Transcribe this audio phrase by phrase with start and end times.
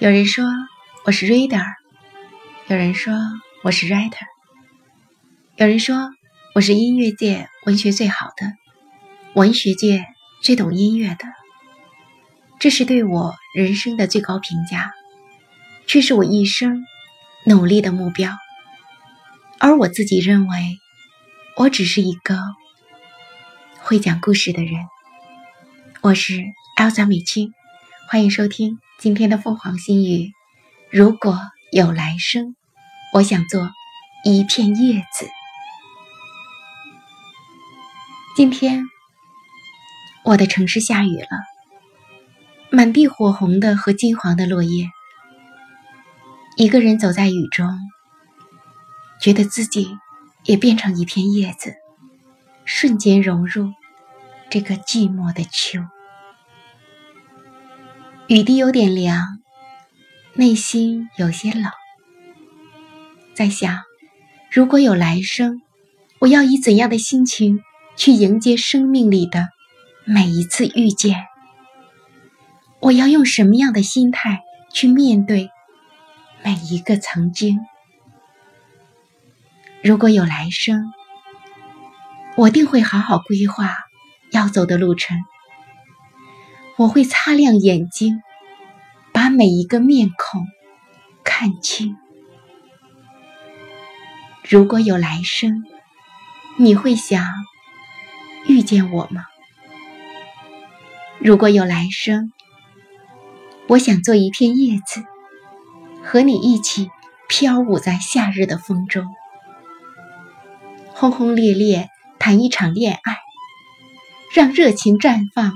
[0.00, 0.44] 有人说
[1.04, 1.64] 我是 reader，
[2.68, 3.12] 有人说
[3.64, 4.26] 我是 writer，
[5.56, 6.10] 有人说
[6.54, 8.52] 我是音乐界文学最好的，
[9.34, 10.06] 文学界
[10.40, 11.26] 最懂音乐的。
[12.60, 14.92] 这是对我人生的最高评价，
[15.86, 16.84] 却是我一生
[17.44, 18.32] 努力的目标。
[19.58, 20.78] 而我自己认为，
[21.58, 22.36] 我只是一个
[23.80, 24.74] 会讲故事的人。
[26.00, 26.44] 我是
[26.76, 27.52] Elsa 米青，
[28.08, 28.78] 欢迎收听。
[29.00, 30.30] 今天的凤凰心语：
[30.88, 31.36] 如果
[31.72, 32.54] 有来生，
[33.12, 33.72] 我想做
[34.24, 35.26] 一片叶子。
[38.36, 38.84] 今天
[40.22, 41.28] 我的城市下雨了，
[42.70, 44.86] 满地火红的和金黄的落叶。
[46.56, 47.76] 一个人走在雨中，
[49.20, 49.98] 觉得自己
[50.44, 51.74] 也变成一片叶子，
[52.64, 53.72] 瞬间融入
[54.50, 55.80] 这个寂寞的秋。
[58.28, 59.40] 雨滴有点凉，
[60.34, 61.70] 内心有些冷。
[63.34, 63.80] 在想，
[64.50, 65.62] 如果有来生，
[66.18, 67.60] 我要以怎样的心情
[67.96, 69.48] 去迎接生命里的
[70.04, 71.24] 每一次遇见？
[72.80, 74.40] 我要用什么样的心态
[74.72, 75.50] 去面对
[76.44, 77.58] 每一个曾经？
[79.82, 80.92] 如果有来生，
[82.36, 83.76] 我定会好好规划
[84.32, 85.16] 要走的路程。
[86.76, 88.20] 我会擦亮眼睛，
[89.12, 90.46] 把每一个面孔
[91.24, 91.96] 看清。
[94.48, 95.64] 如果有来生，
[96.58, 97.24] 你会想
[98.46, 99.26] 遇见我吗？
[101.20, 102.32] 如果有来生，
[103.68, 105.04] 我想做一片叶子，
[106.02, 106.90] 和你一起
[107.28, 109.04] 飘舞在夏日的风中，
[111.00, 113.18] 轰轰烈烈谈一场恋爱，
[114.34, 115.52] 让热情绽放。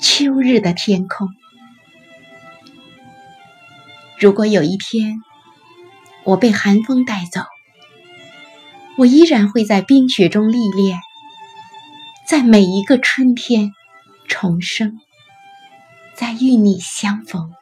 [0.00, 1.28] 秋日的天空。
[4.18, 5.20] 如果有一天
[6.24, 7.42] 我被寒风带走，
[8.96, 11.00] 我依然会在冰雪中历练，
[12.26, 13.72] 在每一个春天
[14.26, 14.98] 重生，
[16.14, 17.52] 在与你相逢。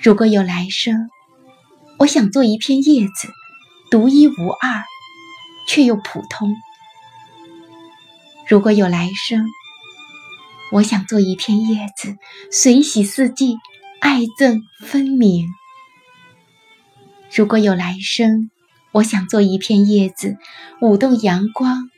[0.00, 1.08] 如果有来生，
[1.98, 3.28] 我想做一片叶子，
[3.92, 4.84] 独一无二，
[5.68, 6.56] 却又普通。
[8.48, 9.44] 如果有来生，
[10.72, 12.16] 我想做一片叶子，
[12.50, 13.58] 随喜四季，
[14.00, 15.46] 爱憎分明。
[17.36, 18.50] 如果有来生，
[18.92, 20.38] 我想做一片叶子，
[20.80, 21.90] 舞动阳光，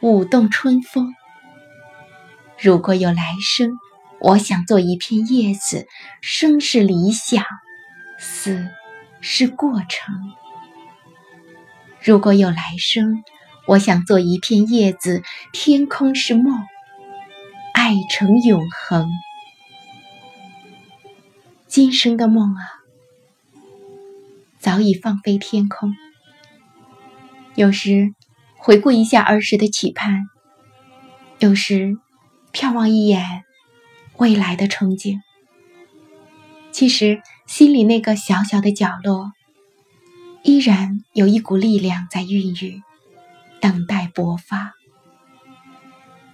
[0.00, 1.14] 舞动春风。
[2.58, 3.78] 如果有来生，
[4.18, 5.86] 我想做一片叶子，
[6.22, 7.44] 生是理想，
[8.18, 8.66] 死
[9.20, 10.14] 是过程。
[12.04, 13.24] 如果有来生，
[13.66, 15.22] 我想做一片叶子，
[15.54, 16.62] 天空是梦。
[17.72, 19.08] 爱成永恒，
[21.66, 22.60] 今生的梦啊，
[24.58, 25.94] 早已放飞天空。
[27.54, 28.14] 有时
[28.58, 30.24] 回顾一下儿时的期盼，
[31.38, 31.96] 有时
[32.52, 33.44] 眺望一眼
[34.18, 35.18] 未来的憧憬。
[36.70, 39.32] 其实心里那个小小的角落，
[40.44, 42.80] 依然有一股力量在孕育，
[43.60, 44.74] 等待勃发。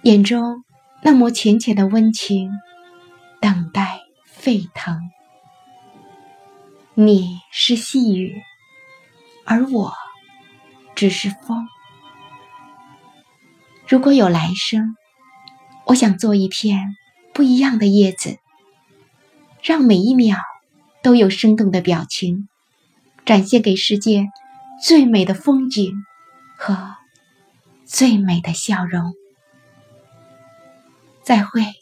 [0.03, 0.63] 眼中。
[1.03, 2.51] 那抹浅浅的温情，
[3.39, 4.99] 等待沸腾。
[6.93, 8.39] 你是细雨，
[9.47, 9.91] 而我
[10.93, 11.67] 只是风。
[13.87, 14.95] 如果有来生，
[15.87, 16.95] 我想做一片
[17.33, 18.37] 不一样的叶子，
[19.63, 20.37] 让每一秒
[21.01, 22.47] 都有生动的表情，
[23.31, 24.27] 展现给世界
[24.83, 26.05] 最美的风景
[26.57, 26.97] 和
[27.85, 29.13] 最美的笑容。
[31.23, 31.80] 再会。